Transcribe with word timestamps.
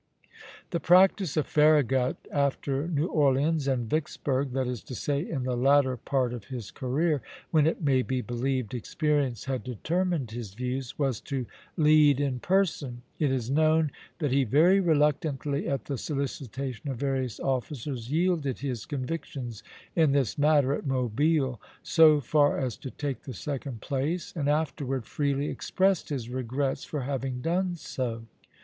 The 0.71 0.79
practice 0.79 1.37
of 1.37 1.45
Farragut 1.45 2.17
after 2.31 2.87
New 2.87 3.05
Orleans 3.05 3.67
and 3.67 3.87
Vicksburg, 3.87 4.49
that 4.53 4.65
is 4.65 4.81
to 4.85 4.95
say, 4.95 5.21
in 5.29 5.43
the 5.43 5.55
latter 5.55 5.95
part 5.95 6.33
of 6.33 6.45
his 6.45 6.71
career, 6.71 7.21
when 7.51 7.67
it 7.67 7.83
may 7.83 8.01
be 8.01 8.19
believed 8.21 8.73
experience 8.73 9.45
had 9.45 9.63
determined 9.63 10.31
his 10.31 10.55
views, 10.55 10.97
was 10.97 11.21
to 11.29 11.45
lead 11.77 12.19
in 12.19 12.39
person. 12.39 13.03
It 13.19 13.31
is 13.31 13.51
known 13.51 13.91
that 14.17 14.31
he 14.31 14.43
very 14.43 14.79
reluctantly, 14.79 15.67
at 15.67 15.85
the 15.85 15.99
solicitation 15.99 16.89
of 16.89 16.97
various 16.97 17.39
officers, 17.39 18.11
yielded 18.11 18.57
his 18.57 18.87
convictions 18.87 19.61
in 19.95 20.13
this 20.13 20.35
matter 20.35 20.73
at 20.73 20.87
Mobile 20.87 21.61
so 21.83 22.19
far 22.19 22.57
as 22.57 22.75
to 22.77 22.89
take 22.89 23.21
the 23.21 23.35
second 23.35 23.81
place, 23.81 24.33
and 24.35 24.49
afterward 24.49 25.05
freely 25.05 25.47
expressed 25.49 26.09
his 26.09 26.27
regrets 26.27 26.83
for 26.83 27.01
having 27.01 27.39
done 27.41 27.75
so. 27.75 28.23